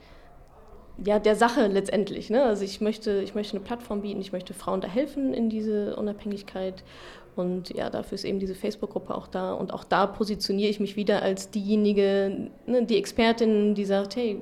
ja, 1.03 1.19
der 1.19 1.35
Sache 1.35 1.67
letztendlich. 1.67 2.29
Ne? 2.29 2.43
Also 2.43 2.63
ich 2.63 2.81
möchte, 2.81 3.21
ich 3.21 3.35
möchte 3.35 3.57
eine 3.57 3.65
Plattform 3.65 4.01
bieten, 4.01 4.21
ich 4.21 4.31
möchte 4.31 4.53
Frauen 4.53 4.81
da 4.81 4.87
helfen 4.87 5.33
in 5.33 5.49
diese 5.49 5.95
Unabhängigkeit. 5.95 6.83
Und 7.35 7.69
ja, 7.75 7.89
dafür 7.89 8.15
ist 8.15 8.23
eben 8.23 8.39
diese 8.39 8.55
Facebook-Gruppe 8.55 9.13
auch 9.13 9.27
da. 9.27 9.53
Und 9.53 9.73
auch 9.73 9.83
da 9.83 10.07
positioniere 10.07 10.69
ich 10.69 10.79
mich 10.79 10.95
wieder 10.95 11.21
als 11.21 11.49
diejenige, 11.49 12.49
ne, 12.65 12.85
die 12.85 12.97
Expertin, 12.97 13.75
die 13.75 13.85
sagt, 13.85 14.15
hey, 14.15 14.41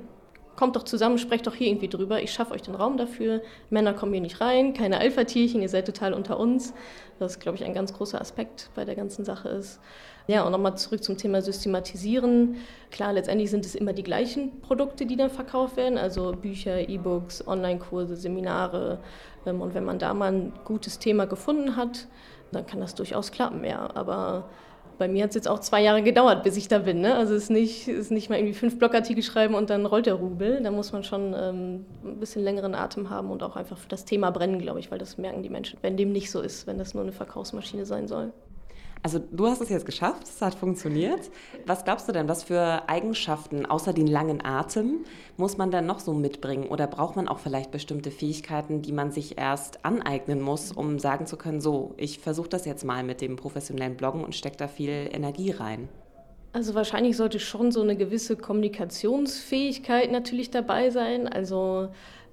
kommt 0.56 0.76
doch 0.76 0.84
zusammen, 0.84 1.18
sprecht 1.18 1.46
doch 1.46 1.54
hier 1.54 1.68
irgendwie 1.68 1.88
drüber. 1.88 2.22
Ich 2.22 2.32
schaffe 2.32 2.54
euch 2.54 2.62
den 2.62 2.74
Raum 2.74 2.96
dafür. 2.96 3.42
Männer 3.70 3.92
kommen 3.94 4.12
hier 4.12 4.20
nicht 4.20 4.40
rein, 4.40 4.74
keine 4.74 4.98
Alpha-Tierchen, 4.98 5.62
ihr 5.62 5.68
seid 5.68 5.86
total 5.86 6.14
unter 6.14 6.38
uns. 6.38 6.74
Das, 7.18 7.38
glaube 7.38 7.56
ich, 7.56 7.64
ein 7.64 7.74
ganz 7.74 7.92
großer 7.92 8.20
Aspekt 8.20 8.70
bei 8.74 8.84
der 8.84 8.94
ganzen 8.94 9.24
Sache 9.24 9.48
ist. 9.48 9.80
Ja, 10.26 10.44
und 10.44 10.52
nochmal 10.52 10.76
zurück 10.78 11.04
zum 11.04 11.18
Thema 11.18 11.42
Systematisieren. 11.42 12.56
Klar, 12.90 13.12
letztendlich 13.12 13.50
sind 13.50 13.66
es 13.66 13.74
immer 13.74 13.92
die 13.92 14.02
gleichen 14.02 14.60
Produkte, 14.62 15.04
die 15.04 15.16
dann 15.16 15.28
verkauft 15.28 15.76
werden, 15.76 15.98
also 15.98 16.32
Bücher, 16.32 16.88
E-Books, 16.88 17.46
Online-Kurse, 17.46 18.16
Seminare. 18.16 19.00
Ähm, 19.44 19.60
und 19.60 19.74
wenn 19.74 19.84
man 19.84 19.98
da 19.98 20.14
mal 20.14 20.32
ein 20.32 20.52
gutes 20.64 20.98
Thema 20.98 21.26
gefunden 21.26 21.76
hat, 21.76 22.06
dann 22.52 22.66
kann 22.66 22.80
das 22.80 22.94
durchaus 22.94 23.32
klappen, 23.32 23.64
ja. 23.64 23.90
Aber 23.94 24.48
bei 24.98 25.08
mir 25.08 25.24
hat 25.24 25.30
es 25.30 25.34
jetzt 25.34 25.48
auch 25.48 25.60
zwei 25.60 25.82
Jahre 25.82 26.02
gedauert, 26.02 26.42
bis 26.42 26.56
ich 26.56 26.68
da 26.68 26.78
bin. 26.78 27.00
Ne? 27.00 27.14
Also 27.14 27.34
es 27.34 27.44
ist 27.44 27.50
nicht, 27.50 27.88
ist 27.88 28.10
nicht 28.10 28.30
mal 28.30 28.36
irgendwie 28.36 28.54
fünf 28.54 28.78
Blogartikel 28.78 29.22
schreiben 29.22 29.54
und 29.54 29.70
dann 29.70 29.86
rollt 29.86 30.06
der 30.06 30.14
Rubel. 30.14 30.60
Da 30.62 30.70
muss 30.70 30.92
man 30.92 31.04
schon 31.04 31.34
ähm, 31.36 31.86
ein 32.04 32.20
bisschen 32.20 32.42
längeren 32.42 32.74
Atem 32.74 33.10
haben 33.10 33.30
und 33.30 33.42
auch 33.42 33.56
einfach 33.56 33.78
für 33.78 33.88
das 33.88 34.04
Thema 34.04 34.30
brennen, 34.30 34.58
glaube 34.58 34.80
ich, 34.80 34.90
weil 34.90 34.98
das 34.98 35.18
merken 35.18 35.42
die 35.42 35.48
Menschen, 35.48 35.78
wenn 35.82 35.96
dem 35.96 36.12
nicht 36.12 36.30
so 36.30 36.40
ist, 36.40 36.66
wenn 36.66 36.78
das 36.78 36.94
nur 36.94 37.02
eine 37.02 37.12
Verkaufsmaschine 37.12 37.86
sein 37.86 38.08
soll. 38.08 38.32
Also 39.04 39.18
du 39.18 39.46
hast 39.46 39.60
es 39.60 39.68
jetzt 39.68 39.84
geschafft, 39.84 40.22
es 40.24 40.40
hat 40.40 40.54
funktioniert. 40.54 41.30
Was 41.66 41.84
glaubst 41.84 42.08
du 42.08 42.12
denn, 42.12 42.26
was 42.26 42.42
für 42.42 42.88
Eigenschaften 42.88 43.66
außer 43.66 43.92
den 43.92 44.06
langen 44.06 44.42
Atem 44.42 45.04
muss 45.36 45.58
man 45.58 45.70
dann 45.70 45.84
noch 45.84 46.00
so 46.00 46.14
mitbringen? 46.14 46.68
Oder 46.68 46.86
braucht 46.86 47.14
man 47.14 47.28
auch 47.28 47.38
vielleicht 47.38 47.70
bestimmte 47.70 48.10
Fähigkeiten, 48.10 48.80
die 48.80 48.92
man 48.92 49.10
sich 49.10 49.36
erst 49.36 49.84
aneignen 49.84 50.40
muss, 50.40 50.72
um 50.72 50.98
sagen 50.98 51.26
zu 51.26 51.36
können, 51.36 51.60
so, 51.60 51.92
ich 51.98 52.18
versuche 52.18 52.48
das 52.48 52.64
jetzt 52.64 52.82
mal 52.82 53.04
mit 53.04 53.20
dem 53.20 53.36
professionellen 53.36 53.94
Bloggen 53.98 54.24
und 54.24 54.34
stecke 54.34 54.56
da 54.56 54.68
viel 54.68 55.10
Energie 55.12 55.50
rein? 55.50 55.90
Also 56.54 56.74
wahrscheinlich 56.74 57.18
sollte 57.18 57.40
schon 57.40 57.72
so 57.72 57.82
eine 57.82 57.96
gewisse 57.96 58.36
Kommunikationsfähigkeit 58.36 60.10
natürlich 60.12 60.50
dabei 60.50 60.88
sein. 60.88 61.28
Also 61.28 61.88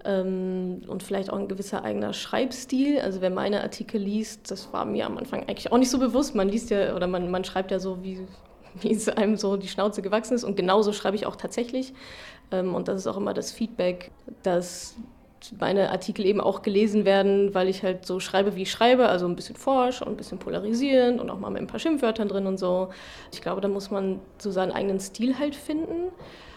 ähm, 0.05 0.81
und 0.87 1.03
vielleicht 1.03 1.31
auch 1.31 1.37
ein 1.37 1.47
gewisser 1.47 1.83
eigener 1.83 2.13
Schreibstil. 2.13 2.99
Also 2.99 3.21
wer 3.21 3.29
meine 3.29 3.61
Artikel 3.61 4.01
liest, 4.01 4.51
das 4.51 4.71
war 4.73 4.85
mir 4.85 5.05
am 5.05 5.17
Anfang 5.17 5.41
eigentlich 5.41 5.71
auch 5.71 5.77
nicht 5.77 5.89
so 5.89 5.99
bewusst. 5.99 6.35
Man 6.35 6.49
liest 6.49 6.69
ja 6.69 6.95
oder 6.95 7.07
man, 7.07 7.29
man 7.29 7.43
schreibt 7.43 7.71
ja 7.71 7.79
so, 7.79 8.03
wie, 8.03 8.19
wie 8.81 8.91
es 8.91 9.09
einem 9.09 9.37
so 9.37 9.57
die 9.57 9.67
Schnauze 9.67 10.01
gewachsen 10.01 10.33
ist. 10.33 10.43
Und 10.43 10.55
genauso 10.55 10.93
schreibe 10.93 11.15
ich 11.15 11.25
auch 11.25 11.35
tatsächlich. 11.35 11.93
Ähm, 12.51 12.75
und 12.75 12.87
das 12.87 12.97
ist 12.97 13.07
auch 13.07 13.17
immer 13.17 13.33
das 13.33 13.51
Feedback, 13.51 14.11
dass 14.43 14.95
meine 15.59 15.89
Artikel 15.89 16.25
eben 16.25 16.39
auch 16.39 16.61
gelesen 16.61 17.03
werden, 17.03 17.53
weil 17.55 17.67
ich 17.67 17.83
halt 17.83 18.05
so 18.05 18.19
schreibe, 18.19 18.55
wie 18.55 18.63
ich 18.63 18.71
schreibe, 18.71 19.07
also 19.07 19.25
ein 19.25 19.35
bisschen 19.35 19.55
forsch 19.55 20.01
und 20.01 20.09
ein 20.09 20.17
bisschen 20.17 20.37
polarisierend 20.37 21.19
und 21.19 21.29
auch 21.31 21.39
mal 21.39 21.49
mit 21.49 21.61
ein 21.61 21.67
paar 21.67 21.79
Schimpfwörtern 21.79 22.27
drin 22.27 22.45
und 22.45 22.59
so. 22.59 22.89
Ich 23.31 23.41
glaube, 23.41 23.61
da 23.61 23.67
muss 23.67 23.89
man 23.89 24.19
so 24.37 24.51
seinen 24.51 24.71
eigenen 24.71 24.99
Stil 24.99 25.39
halt 25.39 25.55
finden. 25.55 26.11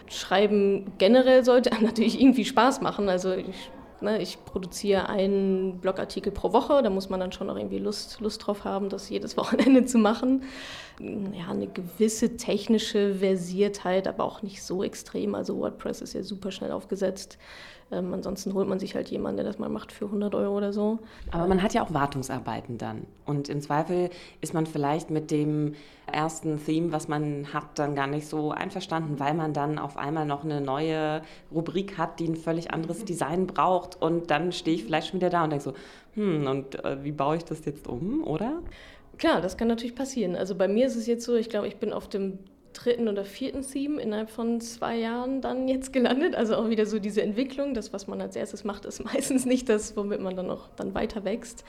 Schreiben 0.07 0.93
generell 0.97 1.43
sollte 1.43 1.69
natürlich 1.81 2.19
irgendwie 2.19 2.45
Spaß 2.45 2.81
machen. 2.81 3.09
Also 3.09 3.33
ich, 3.33 3.71
ne, 4.01 4.21
ich 4.21 4.43
produziere 4.45 5.09
einen 5.09 5.79
Blogartikel 5.79 6.31
pro 6.31 6.53
Woche, 6.53 6.81
da 6.83 6.89
muss 6.89 7.09
man 7.09 7.19
dann 7.19 7.31
schon 7.31 7.49
auch 7.49 7.57
irgendwie 7.57 7.79
Lust, 7.79 8.19
Lust 8.21 8.45
drauf 8.45 8.63
haben, 8.63 8.89
das 8.89 9.09
jedes 9.09 9.37
Wochenende 9.37 9.85
zu 9.85 9.97
machen. 9.97 10.43
Ja, 10.99 11.49
eine 11.49 11.67
gewisse 11.67 12.37
technische 12.37 13.15
Versiertheit, 13.15 14.07
aber 14.07 14.23
auch 14.23 14.41
nicht 14.41 14.63
so 14.63 14.83
extrem. 14.83 15.35
Also 15.35 15.57
WordPress 15.59 16.01
ist 16.01 16.13
ja 16.13 16.23
super 16.23 16.51
schnell 16.51 16.71
aufgesetzt. 16.71 17.37
Ähm, 17.91 18.13
ansonsten 18.13 18.53
holt 18.53 18.67
man 18.67 18.79
sich 18.79 18.95
halt 18.95 19.09
jemanden, 19.09 19.37
der 19.37 19.45
das 19.45 19.59
mal 19.59 19.69
macht 19.69 19.91
für 19.91 20.05
100 20.05 20.33
Euro 20.33 20.57
oder 20.57 20.73
so. 20.73 20.99
Aber 21.31 21.47
man 21.47 21.61
hat 21.61 21.73
ja 21.73 21.83
auch 21.83 21.93
Wartungsarbeiten 21.93 22.77
dann. 22.77 23.05
Und 23.25 23.47
im 23.47 23.61
Zweifel 23.61 24.09
ist 24.41 24.53
man 24.53 24.65
vielleicht 24.65 25.11
mit 25.11 25.29
dem 25.29 25.75
ersten 26.11 26.63
Theme, 26.63 26.91
was 26.91 27.07
man 27.07 27.53
hat, 27.53 27.77
dann 27.77 27.93
gar 27.93 28.07
nicht 28.07 28.27
so 28.27 28.51
einverstanden, 28.51 29.19
weil 29.19 29.35
man 29.35 29.53
dann 29.53 29.77
auf 29.77 29.97
einmal 29.97 30.25
noch 30.25 30.43
eine 30.43 30.61
neue 30.61 31.21
Rubrik 31.53 31.97
hat, 31.97 32.19
die 32.19 32.27
ein 32.27 32.35
völlig 32.35 32.71
anderes 32.71 33.01
mhm. 33.01 33.05
Design 33.05 33.47
braucht. 33.47 34.01
Und 34.01 34.31
dann 34.31 34.51
stehe 34.51 34.75
ich 34.75 34.83
vielleicht 34.83 35.09
schon 35.09 35.19
wieder 35.19 35.29
da 35.29 35.43
und 35.43 35.51
denke 35.51 35.65
so, 35.65 35.73
hm, 36.15 36.47
und 36.47 36.83
äh, 36.83 37.03
wie 37.03 37.11
baue 37.11 37.37
ich 37.37 37.45
das 37.45 37.65
jetzt 37.65 37.87
um, 37.87 38.23
oder? 38.23 38.61
Klar, 39.17 39.41
das 39.41 39.57
kann 39.57 39.67
natürlich 39.67 39.95
passieren. 39.95 40.35
Also 40.35 40.55
bei 40.55 40.67
mir 40.67 40.87
ist 40.87 40.95
es 40.95 41.07
jetzt 41.07 41.25
so, 41.25 41.35
ich 41.35 41.49
glaube, 41.49 41.67
ich 41.67 41.77
bin 41.77 41.93
auf 41.93 42.09
dem 42.09 42.39
dritten 42.75 43.07
oder 43.07 43.23
vierten 43.23 43.61
Theme 43.61 44.01
innerhalb 44.01 44.29
von 44.29 44.59
zwei 44.59 44.97
Jahren 44.97 45.41
dann 45.41 45.67
jetzt 45.67 45.93
gelandet. 45.93 46.35
Also 46.35 46.55
auch 46.55 46.69
wieder 46.69 46.85
so 46.85 46.99
diese 46.99 47.21
Entwicklung. 47.21 47.73
Das, 47.73 47.93
was 47.93 48.07
man 48.07 48.21
als 48.21 48.35
erstes 48.35 48.63
macht, 48.63 48.85
ist 48.85 49.03
meistens 49.13 49.45
nicht 49.45 49.69
das, 49.69 49.95
womit 49.95 50.19
man 50.19 50.35
dann 50.35 50.49
auch 50.49 50.67
dann 50.75 50.93
weiter 50.93 51.23
wächst. 51.23 51.63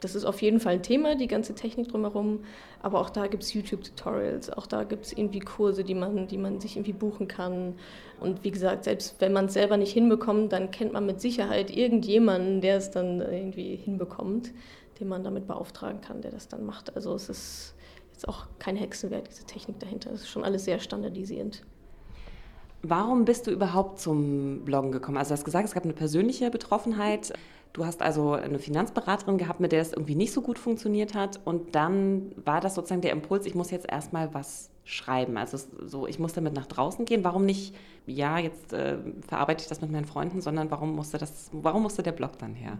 Das 0.00 0.14
ist 0.14 0.24
auf 0.24 0.42
jeden 0.42 0.60
Fall 0.60 0.74
ein 0.74 0.82
Thema, 0.82 1.14
die 1.14 1.28
ganze 1.28 1.54
Technik 1.54 1.88
drumherum. 1.88 2.40
Aber 2.82 3.00
auch 3.00 3.10
da 3.10 3.26
gibt 3.26 3.42
es 3.42 3.54
YouTube-Tutorials, 3.54 4.50
auch 4.50 4.66
da 4.66 4.84
gibt 4.84 5.06
es 5.06 5.12
irgendwie 5.12 5.40
Kurse, 5.40 5.84
die 5.84 5.94
man, 5.94 6.28
die 6.28 6.38
man 6.38 6.60
sich 6.60 6.76
irgendwie 6.76 6.92
buchen 6.92 7.28
kann. 7.28 7.74
Und 8.20 8.44
wie 8.44 8.50
gesagt, 8.50 8.84
selbst 8.84 9.20
wenn 9.20 9.32
man 9.32 9.46
es 9.46 9.54
selber 9.54 9.76
nicht 9.76 9.92
hinbekommt, 9.92 10.52
dann 10.52 10.70
kennt 10.70 10.92
man 10.92 11.06
mit 11.06 11.20
Sicherheit 11.20 11.74
irgendjemanden, 11.74 12.60
der 12.60 12.76
es 12.76 12.90
dann 12.90 13.20
irgendwie 13.20 13.76
hinbekommt, 13.76 14.50
den 15.00 15.08
man 15.08 15.24
damit 15.24 15.46
beauftragen 15.46 16.00
kann, 16.00 16.20
der 16.22 16.30
das 16.30 16.48
dann 16.48 16.64
macht. 16.64 16.94
Also 16.96 17.14
es 17.14 17.28
ist 17.28 17.74
ist 18.18 18.28
auch 18.28 18.46
kein 18.58 18.76
Hexenwerk, 18.76 19.28
diese 19.28 19.44
Technik 19.44 19.78
dahinter. 19.78 20.10
Das 20.10 20.22
ist 20.22 20.28
schon 20.28 20.44
alles 20.44 20.64
sehr 20.64 20.80
standardisierend. 20.80 21.62
Warum 22.82 23.24
bist 23.24 23.46
du 23.46 23.50
überhaupt 23.50 24.00
zum 24.00 24.64
Bloggen 24.64 24.92
gekommen? 24.92 25.16
Also 25.16 25.30
du 25.30 25.34
hast 25.34 25.44
gesagt, 25.44 25.66
es 25.66 25.74
gab 25.74 25.84
eine 25.84 25.92
persönliche 25.92 26.50
Betroffenheit. 26.50 27.32
Du 27.72 27.84
hast 27.84 28.02
also 28.02 28.32
eine 28.32 28.58
Finanzberaterin 28.58 29.38
gehabt, 29.38 29.60
mit 29.60 29.72
der 29.72 29.82
es 29.82 29.92
irgendwie 29.92 30.14
nicht 30.14 30.32
so 30.32 30.42
gut 30.42 30.58
funktioniert 30.58 31.14
hat. 31.14 31.40
Und 31.44 31.74
dann 31.74 32.32
war 32.44 32.60
das 32.60 32.74
sozusagen 32.74 33.02
der 33.02 33.12
Impuls, 33.12 33.46
ich 33.46 33.54
muss 33.54 33.70
jetzt 33.70 33.88
erstmal 33.88 34.34
was 34.34 34.70
schreiben? 34.88 35.36
Also 35.36 35.58
so, 35.84 36.06
ich 36.06 36.18
muss 36.18 36.32
damit 36.32 36.54
nach 36.54 36.66
draußen 36.66 37.04
gehen. 37.04 37.22
Warum 37.22 37.44
nicht, 37.44 37.74
ja, 38.06 38.38
jetzt 38.38 38.72
äh, 38.72 38.96
verarbeite 39.26 39.62
ich 39.62 39.68
das 39.68 39.82
mit 39.82 39.90
meinen 39.90 40.06
Freunden, 40.06 40.40
sondern 40.40 40.70
warum 40.70 40.96
musste 40.96 41.18
das, 41.18 41.50
warum 41.52 41.82
musste 41.82 42.02
der 42.02 42.12
Blog 42.12 42.38
dann 42.38 42.54
her? 42.54 42.78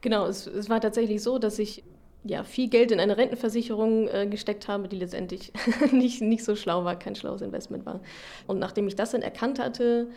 Genau, 0.00 0.26
es, 0.26 0.46
es 0.46 0.68
war 0.68 0.80
tatsächlich 0.80 1.22
so, 1.22 1.38
dass 1.38 1.58
ich 1.58 1.84
ja, 2.24 2.42
viel 2.42 2.68
Geld 2.68 2.90
in 2.90 2.98
eine 2.98 3.16
Rentenversicherung 3.16 4.08
äh, 4.08 4.26
gesteckt 4.26 4.66
habe, 4.66 4.88
die 4.88 4.96
letztendlich 4.96 5.52
nicht, 5.92 6.20
nicht 6.20 6.44
so 6.44 6.56
schlau 6.56 6.84
war, 6.84 6.98
kein 6.98 7.14
schlaues 7.14 7.40
Investment 7.40 7.86
war. 7.86 8.00
Und 8.48 8.58
nachdem 8.58 8.88
ich 8.88 8.96
das 8.96 9.12
dann 9.12 9.22
erkannt 9.22 9.60
hatte, 9.60 10.08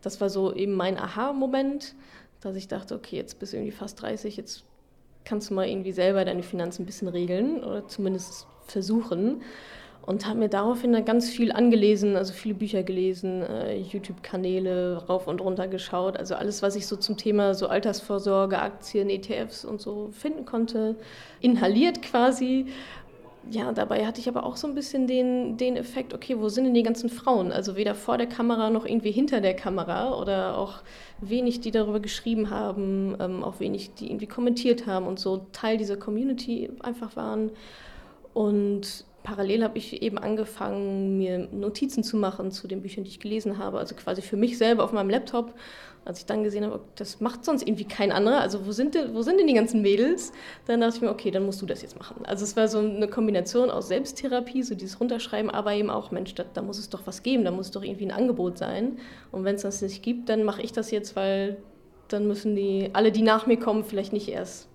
das 0.00 0.20
war 0.20 0.30
so 0.30 0.54
eben 0.54 0.74
mein 0.74 0.96
Aha-Moment, 0.96 1.96
dass 2.40 2.54
ich 2.54 2.68
dachte, 2.68 2.94
okay, 2.94 3.16
jetzt 3.16 3.40
bist 3.40 3.52
du 3.52 3.56
irgendwie 3.56 3.72
fast 3.72 4.00
30, 4.00 4.36
jetzt 4.36 4.64
kannst 5.24 5.50
du 5.50 5.54
mal 5.54 5.68
irgendwie 5.68 5.90
selber 5.90 6.24
deine 6.24 6.44
Finanzen 6.44 6.82
ein 6.82 6.86
bisschen 6.86 7.08
regeln 7.08 7.64
oder 7.64 7.88
zumindest 7.88 8.46
versuchen. 8.66 9.42
Und 10.08 10.26
habe 10.26 10.38
mir 10.38 10.48
daraufhin 10.48 10.94
dann 10.94 11.04
ganz 11.04 11.28
viel 11.28 11.52
angelesen, 11.52 12.16
also 12.16 12.32
viele 12.32 12.54
Bücher 12.54 12.82
gelesen, 12.82 13.42
äh, 13.42 13.76
YouTube-Kanäle 13.76 15.04
rauf 15.06 15.26
und 15.26 15.42
runter 15.42 15.68
geschaut. 15.68 16.16
Also 16.16 16.34
alles, 16.34 16.62
was 16.62 16.76
ich 16.76 16.86
so 16.86 16.96
zum 16.96 17.18
Thema 17.18 17.52
so 17.52 17.66
Altersvorsorge, 17.66 18.58
Aktien, 18.58 19.10
ETFs 19.10 19.66
und 19.66 19.82
so 19.82 20.08
finden 20.12 20.46
konnte, 20.46 20.96
inhaliert 21.42 22.00
quasi 22.00 22.64
ja, 23.50 23.72
dabei 23.72 24.06
hatte 24.06 24.20
ich 24.20 24.28
aber 24.28 24.44
auch 24.44 24.56
so 24.56 24.66
ein 24.66 24.74
bisschen 24.74 25.06
den, 25.06 25.58
den 25.58 25.76
Effekt, 25.76 26.14
okay, 26.14 26.38
wo 26.38 26.48
sind 26.48 26.64
denn 26.64 26.74
die 26.74 26.82
ganzen 26.82 27.10
Frauen? 27.10 27.52
Also 27.52 27.76
weder 27.76 27.94
vor 27.94 28.16
der 28.16 28.26
Kamera 28.26 28.70
noch 28.70 28.86
irgendwie 28.86 29.10
hinter 29.10 29.42
der 29.42 29.54
Kamera 29.54 30.18
oder 30.18 30.56
auch 30.56 30.82
wenig, 31.20 31.60
die 31.60 31.70
darüber 31.70 32.00
geschrieben 32.00 32.48
haben, 32.48 33.14
ähm, 33.20 33.44
auch 33.44 33.60
wenig, 33.60 33.94
die 33.94 34.06
irgendwie 34.06 34.26
kommentiert 34.26 34.86
haben 34.86 35.06
und 35.06 35.18
so 35.18 35.46
Teil 35.52 35.76
dieser 35.76 35.96
Community 35.96 36.70
einfach 36.80 37.14
waren. 37.16 37.50
Und 38.34 39.04
parallel 39.22 39.64
habe 39.64 39.78
ich 39.78 40.02
eben 40.02 40.18
angefangen, 40.18 41.18
mir 41.18 41.48
Notizen 41.52 42.02
zu 42.02 42.16
machen 42.16 42.50
zu 42.50 42.68
den 42.68 42.82
Büchern, 42.82 43.04
die 43.04 43.10
ich 43.10 43.20
gelesen 43.20 43.58
habe, 43.58 43.78
also 43.78 43.94
quasi 43.94 44.22
für 44.22 44.36
mich 44.36 44.58
selber 44.58 44.84
auf 44.84 44.92
meinem 44.92 45.10
Laptop 45.10 45.54
als 46.08 46.20
ich 46.20 46.26
dann 46.26 46.42
gesehen 46.42 46.64
habe, 46.64 46.80
das 46.96 47.20
macht 47.20 47.44
sonst 47.44 47.68
irgendwie 47.68 47.84
kein 47.84 48.12
anderer, 48.12 48.40
also 48.40 48.66
wo 48.66 48.72
sind, 48.72 48.94
denn, 48.94 49.14
wo 49.14 49.20
sind 49.20 49.38
denn 49.38 49.46
die 49.46 49.52
ganzen 49.52 49.82
Mädels? 49.82 50.32
Dann 50.66 50.80
dachte 50.80 50.96
ich 50.96 51.02
mir, 51.02 51.10
okay, 51.10 51.30
dann 51.30 51.44
musst 51.44 51.60
du 51.60 51.66
das 51.66 51.82
jetzt 51.82 51.98
machen. 51.98 52.24
Also 52.24 52.44
es 52.44 52.56
war 52.56 52.66
so 52.66 52.78
eine 52.78 53.08
Kombination 53.08 53.70
aus 53.70 53.88
Selbsttherapie, 53.88 54.62
so 54.62 54.74
dieses 54.74 55.00
Runterschreiben, 55.00 55.50
aber 55.50 55.74
eben 55.74 55.90
auch, 55.90 56.10
Mensch, 56.10 56.34
da, 56.34 56.44
da 56.54 56.62
muss 56.62 56.78
es 56.78 56.88
doch 56.88 57.02
was 57.04 57.22
geben, 57.22 57.44
da 57.44 57.50
muss 57.50 57.72
doch 57.72 57.82
irgendwie 57.82 58.06
ein 58.06 58.12
Angebot 58.12 58.56
sein. 58.56 58.96
Und 59.32 59.44
wenn 59.44 59.56
es 59.56 59.62
das 59.62 59.82
nicht 59.82 60.02
gibt, 60.02 60.30
dann 60.30 60.44
mache 60.44 60.62
ich 60.62 60.72
das 60.72 60.90
jetzt, 60.90 61.14
weil 61.14 61.58
dann 62.08 62.26
müssen 62.26 62.56
die, 62.56 62.88
alle, 62.94 63.12
die 63.12 63.22
nach 63.22 63.46
mir 63.46 63.58
kommen, 63.58 63.84
vielleicht 63.84 64.14
nicht 64.14 64.30
erst 64.30 64.68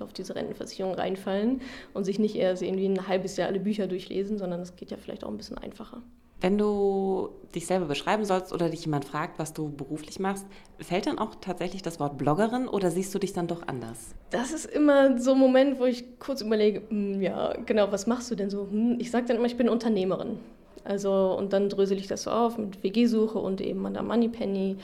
auf 0.00 0.12
diese 0.12 0.34
Rentenversicherung 0.34 0.94
reinfallen 0.94 1.60
und 1.92 2.04
sich 2.04 2.18
nicht 2.18 2.36
erst 2.36 2.62
irgendwie 2.62 2.86
ein 2.86 3.08
halbes 3.08 3.36
Jahr 3.36 3.48
alle 3.48 3.60
Bücher 3.60 3.86
durchlesen, 3.86 4.38
sondern 4.38 4.60
es 4.60 4.76
geht 4.76 4.90
ja 4.90 4.96
vielleicht 4.96 5.24
auch 5.24 5.28
ein 5.28 5.36
bisschen 5.36 5.58
einfacher. 5.58 6.02
Wenn 6.42 6.58
du 6.58 7.28
dich 7.54 7.66
selber 7.66 7.86
beschreiben 7.86 8.24
sollst 8.24 8.52
oder 8.52 8.68
dich 8.68 8.84
jemand 8.84 9.04
fragt, 9.04 9.38
was 9.38 9.52
du 9.52 9.70
beruflich 9.70 10.18
machst, 10.18 10.44
fällt 10.80 11.06
dann 11.06 11.20
auch 11.20 11.36
tatsächlich 11.40 11.82
das 11.82 12.00
Wort 12.00 12.18
Bloggerin 12.18 12.66
oder 12.66 12.90
siehst 12.90 13.14
du 13.14 13.20
dich 13.20 13.32
dann 13.32 13.46
doch 13.46 13.68
anders? 13.68 14.16
Das 14.30 14.52
ist 14.52 14.66
immer 14.66 15.20
so 15.20 15.34
ein 15.34 15.38
Moment, 15.38 15.78
wo 15.78 15.84
ich 15.84 16.18
kurz 16.18 16.40
überlege, 16.40 16.82
hm, 16.88 17.22
ja, 17.22 17.54
genau, 17.64 17.92
was 17.92 18.08
machst 18.08 18.28
du 18.28 18.34
denn 18.34 18.50
so? 18.50 18.66
Hm, 18.68 18.96
ich 18.98 19.12
sage 19.12 19.26
dann 19.26 19.36
immer, 19.36 19.46
ich 19.46 19.56
bin 19.56 19.68
Unternehmerin. 19.68 20.40
Also, 20.82 21.36
und 21.38 21.52
dann 21.52 21.68
drösel 21.68 21.96
ich 21.96 22.08
das 22.08 22.24
so 22.24 22.32
auf 22.32 22.58
mit 22.58 22.82
WG-Suche 22.82 23.38
und 23.38 23.60
eben 23.60 23.80
Manda 23.80 24.02
Moneypenny, 24.02 24.78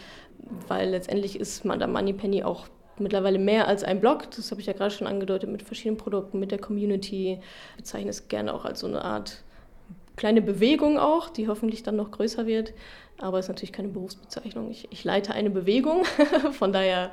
weil 0.69 0.91
letztendlich 0.91 1.41
ist 1.41 1.65
Manda 1.65 1.89
Moneypenny 1.89 2.45
auch 2.45 2.69
mittlerweile 3.01 3.39
mehr 3.39 3.69
als 3.69 3.85
ein 3.85 4.01
Blog. 4.01 4.31
Das 4.31 4.51
habe 4.51 4.61
ich 4.61 4.67
ja 4.67 4.73
gerade 4.73 4.91
schon 4.91 5.07
angedeutet 5.07 5.51
mit 5.51 5.63
verschiedenen 5.63 5.97
Produkten, 5.97 6.39
mit 6.39 6.51
der 6.51 6.59
Community. 6.59 7.39
Ich 7.73 7.77
bezeichne 7.77 8.11
es 8.11 8.29
gerne 8.29 8.55
auch 8.55 8.65
als 8.65 8.81
so 8.81 8.87
eine 8.87 9.05
Art 9.05 9.43
kleine 10.17 10.43
Bewegung 10.43 10.99
auch, 10.99 11.31
die 11.31 11.49
hoffentlich 11.49 11.83
dann 11.83 11.97
noch 11.97 12.11
größer 12.11 12.47
wird. 12.47 12.75
Aber 13.21 13.39
es 13.39 13.47
ist 13.47 13.49
natürlich 13.49 13.73
keine 13.73 13.89
Berufsbezeichnung. 13.89 14.71
Ich, 14.71 14.89
ich 14.91 15.05
leite 15.05 15.33
eine 15.33 15.51
Bewegung. 15.51 16.05
Von 16.53 16.73
daher 16.73 17.11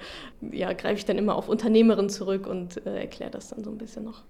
ja, 0.52 0.74
greife 0.74 0.98
ich 0.98 1.06
dann 1.06 1.18
immer 1.18 1.36
auf 1.36 1.48
Unternehmerin 1.48 2.10
zurück 2.10 2.46
und 2.48 2.86
äh, 2.86 3.00
erkläre 3.00 3.32
das 3.32 3.50
dann 3.50 3.64
so 3.64 3.72
ein 3.72 3.78
bisschen 3.78 4.04
noch. 4.04 4.24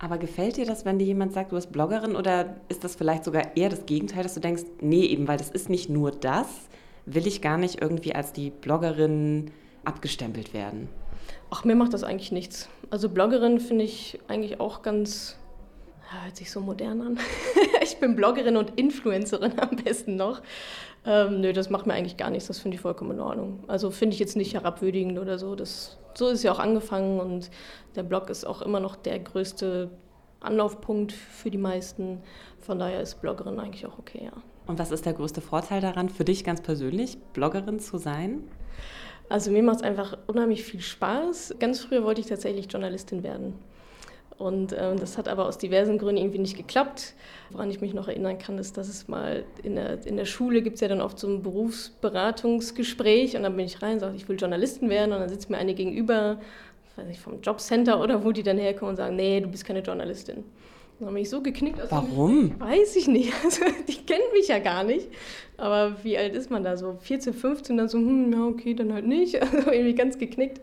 Aber 0.00 0.18
gefällt 0.18 0.56
dir 0.56 0.66
das, 0.66 0.84
wenn 0.84 0.98
dir 0.98 1.06
jemand 1.06 1.32
sagt, 1.32 1.52
du 1.52 1.56
bist 1.56 1.72
Bloggerin 1.72 2.16
oder 2.16 2.56
ist 2.68 2.84
das 2.84 2.96
vielleicht 2.96 3.24
sogar 3.24 3.56
eher 3.56 3.68
das 3.70 3.86
Gegenteil, 3.86 4.22
dass 4.22 4.34
du 4.34 4.40
denkst, 4.40 4.64
nee, 4.80 5.06
eben, 5.06 5.28
weil 5.28 5.38
das 5.38 5.50
ist 5.50 5.70
nicht 5.70 5.88
nur 5.88 6.10
das, 6.10 6.48
will 7.06 7.26
ich 7.26 7.40
gar 7.40 7.56
nicht 7.56 7.80
irgendwie 7.80 8.14
als 8.14 8.32
die 8.32 8.50
Bloggerin 8.50 9.50
abgestempelt 9.84 10.54
werden? 10.54 10.88
Ach, 11.50 11.64
mir 11.64 11.74
macht 11.74 11.94
das 11.94 12.04
eigentlich 12.04 12.32
nichts. 12.32 12.68
Also 12.90 13.08
Bloggerin 13.08 13.60
finde 13.60 13.84
ich 13.84 14.18
eigentlich 14.28 14.60
auch 14.60 14.82
ganz 14.82 15.36
hört 16.22 16.36
sich 16.36 16.50
so 16.50 16.60
modern 16.60 17.00
an. 17.00 17.18
ich 17.82 17.98
bin 17.98 18.16
Bloggerin 18.16 18.56
und 18.56 18.78
Influencerin 18.78 19.58
am 19.58 19.76
besten 19.76 20.16
noch. 20.16 20.42
Ähm, 21.06 21.40
nö, 21.40 21.52
das 21.52 21.70
macht 21.70 21.86
mir 21.86 21.94
eigentlich 21.94 22.16
gar 22.16 22.30
nichts. 22.30 22.48
Das 22.48 22.58
finde 22.58 22.76
ich 22.76 22.80
vollkommen 22.80 23.12
in 23.12 23.20
Ordnung. 23.20 23.64
Also 23.66 23.90
finde 23.90 24.14
ich 24.14 24.20
jetzt 24.20 24.36
nicht 24.36 24.54
herabwürdigend 24.54 25.18
oder 25.18 25.38
so. 25.38 25.54
Das, 25.54 25.98
so 26.14 26.28
ist 26.28 26.42
ja 26.42 26.52
auch 26.52 26.58
angefangen 26.58 27.20
und 27.20 27.50
der 27.94 28.02
Blog 28.02 28.30
ist 28.30 28.46
auch 28.46 28.62
immer 28.62 28.80
noch 28.80 28.96
der 28.96 29.18
größte 29.18 29.90
Anlaufpunkt 30.40 31.12
für 31.12 31.50
die 31.50 31.58
meisten. 31.58 32.22
Von 32.58 32.78
daher 32.78 33.00
ist 33.00 33.20
Bloggerin 33.20 33.58
eigentlich 33.60 33.86
auch 33.86 33.98
okay, 33.98 34.22
ja. 34.24 34.32
Und 34.66 34.78
was 34.78 34.90
ist 34.90 35.04
der 35.04 35.12
größte 35.12 35.42
Vorteil 35.42 35.82
daran 35.82 36.08
für 36.08 36.24
dich 36.24 36.42
ganz 36.42 36.62
persönlich, 36.62 37.18
Bloggerin 37.34 37.80
zu 37.80 37.98
sein? 37.98 38.44
Also 39.28 39.50
mir 39.50 39.62
macht 39.62 39.76
es 39.76 39.82
einfach 39.82 40.18
unheimlich 40.26 40.64
viel 40.64 40.80
Spaß. 40.80 41.56
Ganz 41.58 41.80
früher 41.80 42.04
wollte 42.04 42.20
ich 42.20 42.26
tatsächlich 42.26 42.70
Journalistin 42.70 43.22
werden. 43.22 43.54
Und 44.36 44.74
ähm, 44.76 44.98
das 44.98 45.16
hat 45.16 45.28
aber 45.28 45.46
aus 45.46 45.58
diversen 45.58 45.96
Gründen 45.98 46.20
irgendwie 46.20 46.40
nicht 46.40 46.56
geklappt. 46.56 47.14
Woran 47.50 47.70
ich 47.70 47.80
mich 47.80 47.94
noch 47.94 48.08
erinnern 48.08 48.38
kann, 48.38 48.58
ist, 48.58 48.76
dass 48.76 48.88
es 48.88 49.06
mal 49.06 49.44
in 49.62 49.76
der, 49.76 50.04
in 50.06 50.16
der 50.16 50.24
Schule 50.24 50.60
gibt 50.60 50.74
es 50.74 50.80
ja 50.80 50.88
dann 50.88 51.00
oft 51.00 51.18
so 51.18 51.28
ein 51.28 51.42
Berufsberatungsgespräch 51.42 53.36
und 53.36 53.44
dann 53.44 53.56
bin 53.56 53.66
ich 53.66 53.80
rein 53.80 53.94
und 53.94 54.00
sage, 54.00 54.16
ich 54.16 54.28
will 54.28 54.36
Journalistin 54.38 54.90
werden 54.90 55.12
und 55.12 55.20
dann 55.20 55.28
sitzt 55.28 55.50
mir 55.50 55.58
eine 55.58 55.74
gegenüber, 55.74 56.38
weiß 56.96 57.06
nicht, 57.06 57.20
vom 57.20 57.40
Jobcenter 57.42 58.00
oder 58.00 58.24
wo 58.24 58.32
die 58.32 58.42
dann 58.42 58.58
herkommen 58.58 58.90
und 58.90 58.96
sagen, 58.96 59.14
nee, 59.14 59.40
du 59.40 59.48
bist 59.48 59.64
keine 59.64 59.80
Journalistin. 59.80 60.44
Dann 60.98 61.08
habe 61.08 61.20
ich 61.20 61.28
so 61.28 61.42
geknickt. 61.42 61.80
Also 61.80 61.90
Warum? 61.90 62.58
Weiß 62.60 62.96
ich 62.96 63.08
nicht. 63.08 63.32
Also, 63.44 63.64
die 63.88 63.96
kennen 64.06 64.24
mich 64.32 64.48
ja 64.48 64.58
gar 64.58 64.84
nicht. 64.84 65.08
Aber 65.56 65.96
wie 66.02 66.16
alt 66.16 66.34
ist 66.34 66.50
man 66.50 66.64
da? 66.64 66.76
So 66.76 66.96
14, 67.00 67.32
15, 67.34 67.76
dann 67.76 67.88
so, 67.88 67.98
hm, 67.98 68.32
ja, 68.32 68.46
okay, 68.46 68.74
dann 68.74 68.92
halt 68.92 69.06
nicht. 69.06 69.34
Also 69.40 69.70
irgendwie 69.70 69.94
ganz 69.94 70.18
geknickt. 70.18 70.60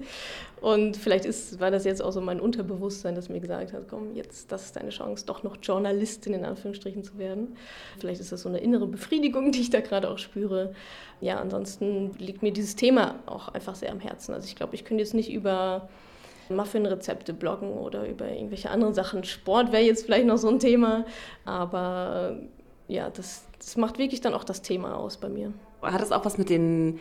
Und 0.62 0.96
vielleicht 0.96 1.26
ist, 1.26 1.60
war 1.60 1.72
das 1.72 1.86
jetzt 1.86 2.04
auch 2.04 2.12
so 2.12 2.22
mein 2.22 2.40
Unterbewusstsein, 2.40 3.16
das 3.16 3.30
mir 3.30 3.40
gesagt 3.40 3.74
hat, 3.74 3.88
komm, 3.90 4.16
jetzt, 4.16 4.52
das 4.52 4.66
ist 4.66 4.76
deine 4.76 4.90
Chance, 4.92 5.26
doch 5.26 5.42
noch 5.42 5.58
Journalistin 5.62 6.36
in 6.36 6.46
Anführungsstrichen 6.46 7.04
zu 7.04 7.18
werden. 7.18 7.58
Vielleicht 8.00 8.22
ist 8.22 8.32
das 8.32 8.44
so 8.44 8.50
eine 8.50 8.60
innere 8.60 8.86
Befriedigung, 8.86 9.52
die 9.52 9.62
ich 9.62 9.70
da 9.72 9.82
gerade 9.82 10.10
auch 10.10 10.20
spüre. 10.20 10.74
Ja, 11.20 11.40
ansonsten 11.40 12.12
liegt 12.20 12.44
mir 12.44 12.54
dieses 12.54 12.76
Thema 12.76 13.20
auch 13.26 13.50
einfach 13.50 13.76
sehr 13.76 13.92
am 13.92 14.00
Herzen. 14.00 14.34
Also 14.34 14.48
ich 14.48 14.56
glaube, 14.56 14.76
ich 14.76 14.86
könnte 14.86 15.04
jetzt 15.04 15.16
nicht 15.16 15.32
über 15.32 15.90
Muffin-Rezepte 16.50 17.34
bloggen 17.34 17.72
oder 17.74 18.08
über 18.08 18.30
irgendwelche 18.30 18.70
anderen 18.70 18.94
Sachen. 18.94 19.24
Sport 19.24 19.72
wäre 19.72 19.84
jetzt 19.84 20.06
vielleicht 20.06 20.26
noch 20.26 20.38
so 20.38 20.50
ein 20.50 20.60
Thema, 20.60 21.06
aber 21.46 22.38
ja, 22.88 23.10
das, 23.10 23.46
das 23.58 23.78
macht 23.78 23.98
wirklich 23.98 24.22
dann 24.22 24.34
auch 24.34 24.44
das 24.44 24.62
Thema 24.62 24.96
aus 24.96 25.18
bei 25.18 25.30
mir. 25.30 25.54
Hat 25.82 26.02
das 26.02 26.12
auch 26.12 26.26
was 26.26 26.38
mit 26.38 26.50
den 26.50 27.00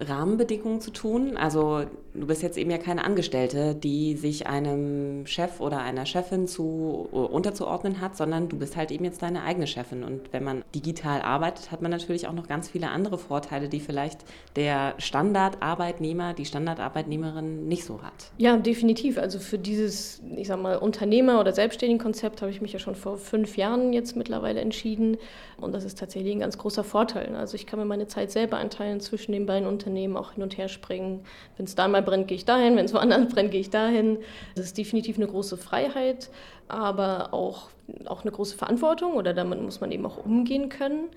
Rahmenbedingungen 0.00 0.80
zu 0.80 0.90
tun. 0.90 1.36
Also 1.36 1.84
du 2.14 2.26
bist 2.26 2.42
jetzt 2.42 2.56
eben 2.56 2.70
ja 2.70 2.78
keine 2.78 3.04
Angestellte, 3.04 3.74
die 3.74 4.16
sich 4.16 4.46
einem 4.46 5.26
Chef 5.26 5.60
oder 5.60 5.78
einer 5.78 6.06
Chefin 6.06 6.48
zu 6.48 7.08
uh, 7.12 7.20
unterzuordnen 7.20 8.00
hat, 8.00 8.16
sondern 8.16 8.48
du 8.48 8.58
bist 8.58 8.76
halt 8.76 8.90
eben 8.90 9.04
jetzt 9.04 9.22
deine 9.22 9.42
eigene 9.42 9.66
Chefin. 9.66 10.02
Und 10.02 10.32
wenn 10.32 10.44
man 10.44 10.64
digital 10.74 11.20
arbeitet, 11.22 11.70
hat 11.70 11.82
man 11.82 11.90
natürlich 11.90 12.26
auch 12.26 12.32
noch 12.32 12.48
ganz 12.48 12.68
viele 12.70 12.88
andere 12.88 13.18
Vorteile, 13.18 13.68
die 13.68 13.80
vielleicht 13.80 14.20
der 14.56 14.94
Standardarbeitnehmer, 14.98 16.34
die 16.34 16.46
Standardarbeitnehmerin 16.46 17.68
nicht 17.68 17.84
so 17.84 18.02
hat. 18.02 18.32
Ja, 18.38 18.56
definitiv. 18.56 19.18
Also 19.18 19.38
für 19.38 19.58
dieses, 19.58 20.22
ich 20.36 20.48
sag 20.48 20.60
mal, 20.60 20.78
Unternehmer- 20.78 21.38
oder 21.38 21.52
Selbstständigen-Konzept 21.52 22.40
habe 22.40 22.50
ich 22.50 22.60
mich 22.60 22.72
ja 22.72 22.78
schon 22.78 22.94
vor 22.94 23.18
fünf 23.18 23.56
Jahren 23.56 23.92
jetzt 23.92 24.16
mittlerweile 24.16 24.60
entschieden. 24.60 25.18
Und 25.58 25.72
das 25.72 25.84
ist 25.84 25.98
tatsächlich 25.98 26.32
ein 26.32 26.40
ganz 26.40 26.58
großer 26.58 26.82
Vorteil. 26.82 27.36
Also 27.36 27.54
ich 27.54 27.66
kann 27.66 27.78
mir 27.78 27.84
meine 27.84 28.06
Zeit 28.06 28.32
selber 28.32 28.56
einteilen 28.56 29.00
zwischen 29.00 29.32
den 29.32 29.46
beiden 29.46 29.68
Unternehmen 29.68 29.81
Unternehmen 29.82 30.16
auch 30.16 30.32
hin 30.32 30.42
und 30.42 30.56
her 30.56 30.68
springen. 30.68 31.24
Wenn 31.56 31.66
es 31.66 31.74
da 31.74 31.88
mal 31.88 32.02
brennt, 32.02 32.28
gehe 32.28 32.36
ich 32.36 32.44
dahin, 32.44 32.76
wenn 32.76 32.84
es 32.84 32.94
woanders 32.94 33.28
brennt, 33.32 33.50
gehe 33.50 33.60
ich 33.60 33.70
dahin. 33.70 34.18
Das 34.54 34.64
ist 34.64 34.78
definitiv 34.78 35.16
eine 35.16 35.26
große 35.26 35.56
Freiheit, 35.56 36.30
aber 36.68 37.34
auch, 37.34 37.70
auch 38.06 38.22
eine 38.22 38.30
große 38.30 38.56
Verantwortung 38.56 39.14
oder 39.14 39.34
damit 39.34 39.60
muss 39.60 39.80
man 39.80 39.90
eben 39.90 40.06
auch 40.06 40.24
umgehen 40.24 40.68
können. 40.68 41.08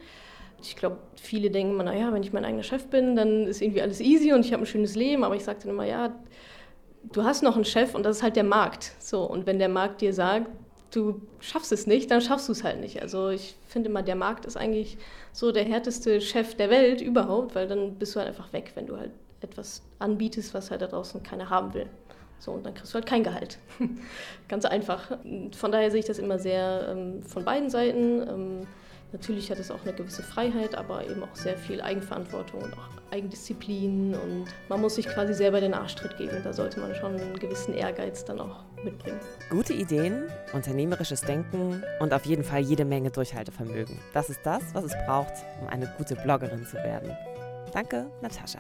Ich 0.62 0.75
glaube, 0.75 0.98
viele 1.15 1.51
denken 1.51 1.74
immer, 1.74 1.84
naja, 1.84 2.12
wenn 2.12 2.24
ich 2.24 2.34
mein 2.34 2.45
eigener 2.45 2.63
Chef 2.63 2.88
bin, 2.88 3.15
dann 3.15 3.45
ist 3.45 3.62
irgendwie 3.62 3.81
alles 3.81 4.01
easy 4.01 4.34
und 4.34 4.45
ich 4.45 4.53
habe 4.53 4.63
ein 4.63 4.67
schönes 4.67 4.95
Leben. 4.95 5.24
Aber 5.24 5.36
ich 5.36 5.43
sage 5.43 5.60
dann 5.62 5.72
immer, 5.72 5.86
ja, 5.86 6.15
du 7.12 7.24
hast 7.24 7.43
noch 7.43 7.55
einen 7.55 7.65
Chef 7.65 7.93
und 7.93 8.03
das 8.03 8.17
ist 8.17 8.24
halt 8.24 8.36
der 8.36 8.43
Markt. 8.43 8.93
So, 9.00 9.24
und 9.24 9.45
wenn 9.45 9.60
der 9.60 9.69
Markt 9.69 10.01
dir 10.01 10.13
sagt, 10.13 10.48
du 10.92 11.22
schaffst 11.39 11.72
es 11.72 11.88
nicht, 11.88 12.10
dann 12.12 12.22
schaffst 12.22 12.48
du 12.48 12.51
es 12.51 12.63
halt 12.63 12.80
nicht. 12.80 13.01
Also 13.01 13.30
ich 13.30 13.56
finde 13.68 13.89
immer, 13.89 14.04
der 14.04 14.15
Markt 14.15 14.46
ist 14.46 14.58
eigentlich 14.58 14.98
so 15.34 15.51
der 15.51 15.65
härteste 15.65 16.22
Chef 16.22 16.56
der 16.56 16.70
Welt 16.70 17.01
überhaupt, 17.01 17.56
weil 17.56 17.68
dann 17.68 17.96
bist 17.96 18.15
du 18.15 18.20
halt 18.20 18.30
einfach 18.30 18.54
weg, 18.54 18.72
wenn 18.75 18.88
du 18.88 18.98
halt 18.98 19.12
etwas 19.42 19.82
anbietest, 20.00 20.54
was 20.54 20.72
halt 20.72 20.82
da 20.82 20.88
draußen 20.88 21.22
keiner 21.24 21.50
haben 21.50 21.74
will. 21.74 21.88
So, 22.39 22.51
und 22.51 22.65
dann 22.65 22.74
kriegst 22.74 22.94
du 22.94 22.96
halt 22.96 23.06
kein 23.06 23.24
Gehalt. 23.24 23.58
Ganz 24.48 24.65
einfach. 24.65 25.18
Von 25.56 25.72
daher 25.72 25.89
sehe 25.92 26.00
ich 26.00 26.06
das 26.06 26.20
immer 26.20 26.38
sehr 26.38 26.88
ähm, 26.89 27.24
von 27.24 27.44
beiden 27.46 27.70
Seiten. 27.70 28.22
Ähm, 28.27 28.68
Natürlich 29.12 29.50
hat 29.52 29.60
es 29.60 29.72
auch 29.72 29.82
eine 29.84 29.94
gewisse 29.94 30.24
Freiheit, 30.24 30.76
aber 30.76 31.06
eben 31.06 31.24
auch 31.24 31.36
sehr 31.36 31.58
viel 31.58 31.82
Eigenverantwortung 31.82 32.62
und 32.62 32.74
auch 32.74 32.90
Eigendisziplin 33.12 34.14
und 34.16 34.46
man 34.68 34.82
muss 34.82 34.96
sich 34.96 35.08
quasi 35.08 35.34
selber 35.34 35.62
den 35.62 35.74
Arschtritt 35.74 36.18
geben. 36.18 36.42
Da 36.44 36.52
sollte 36.52 36.80
man 36.80 36.94
schon 36.96 37.16
einen 37.16 37.40
gewissen 37.40 37.74
Ehrgeiz 37.74 38.26
dann 38.26 38.42
auch 38.42 38.64
mitbringen. 38.84 39.20
Gute 39.50 39.74
Ideen, 39.74 40.24
unternehmerisches 40.54 41.22
Denken 41.22 41.84
und 42.00 42.14
auf 42.14 42.26
jeden 42.26 42.44
Fall 42.44 42.62
jede 42.62 42.84
Menge 42.84 43.12
Durchhaltevermögen. 43.12 44.00
Das 44.14 44.30
ist 44.30 44.42
das, 44.44 44.64
was 44.74 44.84
es 44.84 44.94
braucht, 45.06 45.34
um 45.62 45.68
eine 45.68 45.88
gute 45.98 46.16
Bloggerin 46.16 46.66
zu 46.66 46.76
werden. 46.78 47.16
Danke, 47.74 48.08
Natascha. 48.22 48.60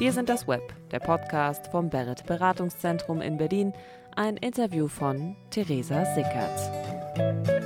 Wir 0.00 0.12
sind 0.12 0.30
das 0.30 0.48
Web, 0.48 0.62
der 0.92 0.98
Podcast 0.98 1.66
vom 1.66 1.90
Barrett 1.90 2.24
Beratungszentrum 2.24 3.20
in 3.20 3.36
Berlin. 3.36 3.74
Ein 4.16 4.36
Interview 4.38 4.88
von 4.88 5.36
Theresa 5.50 6.04
Sickert. 6.14 7.59